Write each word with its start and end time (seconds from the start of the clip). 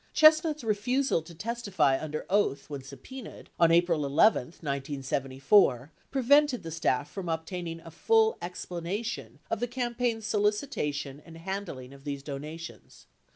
Chestnut's 0.13 0.63
refusal 0.63 1.21
to 1.21 1.35
testify 1.35 1.95
under 2.01 2.25
oath 2.27 2.71
when 2.71 2.81
subpenaed 2.81 3.49
on 3.59 3.71
April 3.71 4.03
11, 4.03 4.45
1974 4.57 5.91
prevented 6.09 6.63
the 6.63 6.71
staff 6.71 7.07
from 7.11 7.29
obtaining 7.29 7.79
a 7.81 7.91
full 7.91 8.35
explanation 8.41 9.37
of 9.51 9.59
the 9.59 9.67
campaign's 9.67 10.25
solicitation 10.25 11.21
and 11.23 11.37
handling 11.37 11.93
of 11.93 12.03
these 12.03 12.23
donations. 12.23 13.05